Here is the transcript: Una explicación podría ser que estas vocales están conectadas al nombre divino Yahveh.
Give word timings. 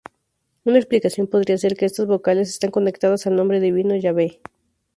Una 0.63 0.79
explicación 0.79 1.27
podría 1.27 1.59
ser 1.59 1.75
que 1.75 1.85
estas 1.85 2.07
vocales 2.07 2.49
están 2.49 2.71
conectadas 2.71 3.27
al 3.27 3.35
nombre 3.35 3.59
divino 3.59 3.95
Yahveh. 3.95 4.41